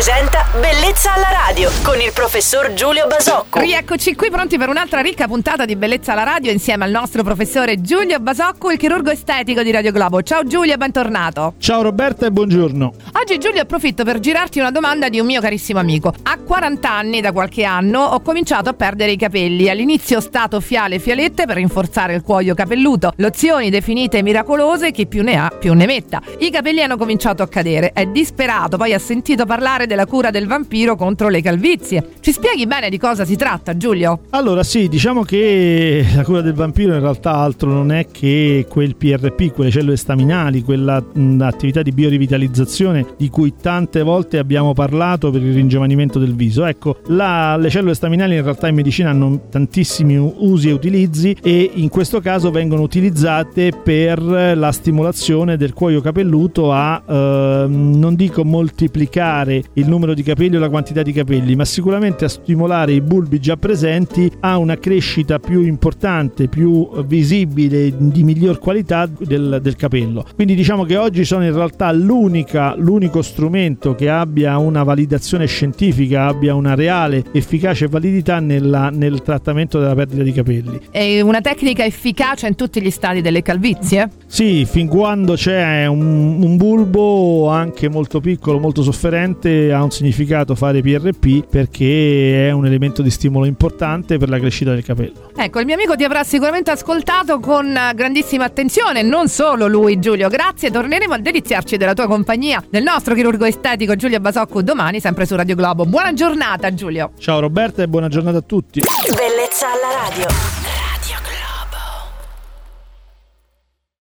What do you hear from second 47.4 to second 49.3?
le cellule staminali in realtà in medicina